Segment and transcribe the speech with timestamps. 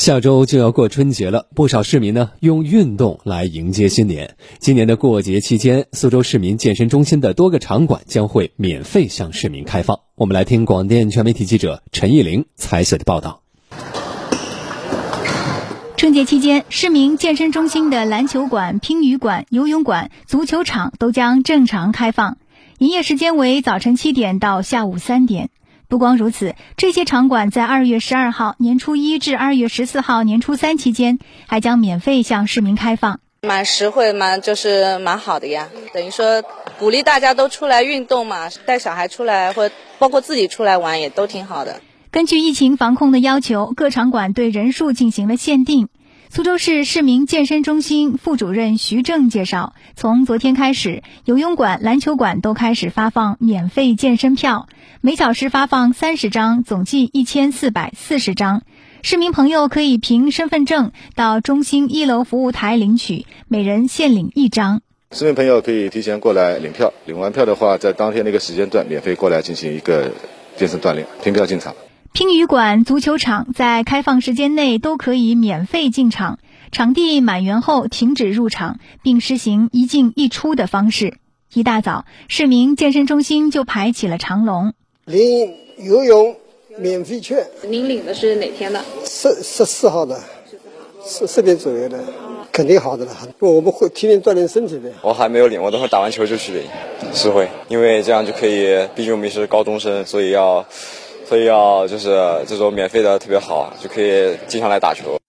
[0.00, 4.34] 下周就要过春节了，不少市民呢用运动来迎接新年。
[4.58, 10.00] 今年的过节期间，苏州市民健身中心的多个场馆将会免费向市民开放。
[10.14, 13.42] 我们来听广电全媒体记者陈艺玲采写的报道。
[15.98, 22.38] 春节期间，市民健身中心的篮球馆、乒羽馆、游泳馆、足球场都将正常开放，
[22.78, 25.50] 营业时间为早晨七点到下午三点。
[25.90, 33.18] 不光如此，这些场馆在二月十二号年初一至二月十四号年初三期间，还将免费向市民开放。
[33.42, 35.68] 蛮实惠，蛮就是蛮好的呀。
[35.92, 36.44] 等于说
[36.78, 41.80] 鼓励大家都出来运动嘛，带小孩出来或包括自己出来玩也都挺好的。
[42.12, 45.88] 根据疫情防控的要求，各场馆对人数进行了限定。
[46.32, 54.68] 苏州市市民健身中心副主任徐正介绍，从昨天开始，游泳馆、篮球馆都开始发放免费健身票，
[55.00, 58.62] 每小时发放三十张，总计一千四百四十张。
[59.02, 64.82] 市民朋友可以凭身份证到中心一楼服务台领取，每人限领一张。
[65.10, 70.12] 市民朋友可以提前过来领票，领完票的话，在当天那个时间段免费过来进行一个
[70.56, 71.74] 健身锻炼，凭票进场。
[72.12, 76.40] 乒羽馆、足球场在开放时间内都可以免费进场，
[76.72, 81.18] 场地满员后停止入场，并实行一进一出的方式。
[81.54, 84.74] 一大早，市民健身中心就排起了长龙。
[85.04, 86.34] 领游泳
[86.78, 88.84] 免费券，您领的是哪天的？
[89.04, 90.20] 十十四号的，
[91.04, 92.00] 十四点左右的，
[92.50, 93.16] 肯定好的了。
[93.38, 94.90] 我们会天天锻炼身体的。
[95.02, 96.64] 我还没有领，我等会打完球就去领，
[97.14, 100.66] 是会，因为这样就可以，毕竟我们是高中生，所以要。
[101.30, 102.08] 所以要就是
[102.48, 105.19] 这种免费的特别好，就可以经常来打球。